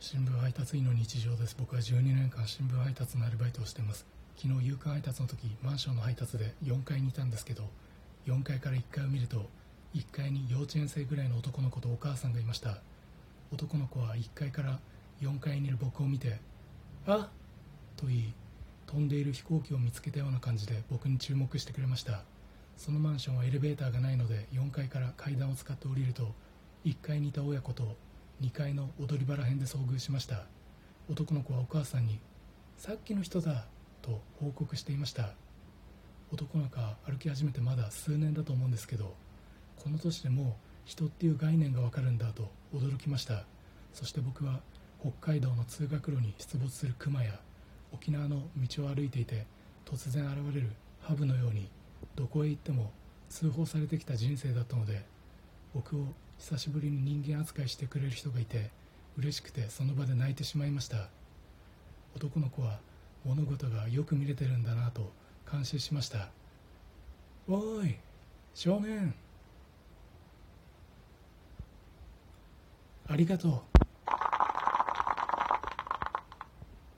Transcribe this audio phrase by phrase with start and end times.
[0.00, 1.56] 新聞配達員の日常です。
[1.58, 4.06] 僕は12年間新聞配達のアルバイトをしてます。
[4.36, 7.64] 昨日夕刊配達の時マンションの配達で4階にいたんですけど
[8.28, 9.50] 4階から1階を見ると
[9.96, 12.78] 1階に幼稚園生ぐらいの男の子とお母さんがいました。
[13.52, 14.78] 男の子は1階から
[15.20, 16.38] 4階にいる僕を見て
[17.04, 17.28] 「あ
[17.96, 18.34] と言い
[18.86, 22.22] 飛んでいる飛行機を見つけたような感じで僕に注目してくれました。
[22.76, 26.32] そのマンションはエレベーターがないので4階から階段を使って降りると
[26.84, 27.96] 1階にいた親子と
[28.40, 30.46] 2階の踊り場ら辺で遭遇しました。
[31.10, 32.20] 男の子はお母さんに
[32.78, 33.66] 「さっきの人だ」
[34.02, 35.34] と報告していました。
[36.30, 39.16] 男の子は歩き始めてまだ数年だと思うんですけど
[39.76, 43.44] この年でも人っていう概念がわかるんだと驚きました。
[43.92, 44.60] そして僕は
[45.00, 47.40] 北海道の通学路に出没するクマや
[47.92, 49.46] 沖縄の道を歩いていて
[49.84, 50.70] 突然現れる
[51.00, 51.68] ハブのように
[52.14, 52.92] どこへ行っても
[53.28, 55.04] 通報されてきた人生だったので
[55.74, 56.06] 僕を
[56.38, 58.70] 久しぶりに人間扱いしてくれる人がいて
[59.16, 61.08] 嬉しくてその場で泣いてしまいました。
[62.16, 62.78] 男の子は
[63.24, 65.12] 物事がよく見れてるんだなと
[65.44, 66.28] 感心しました。
[67.48, 67.96] おい
[68.54, 69.14] 少年。
[73.06, 73.87] ありがとう。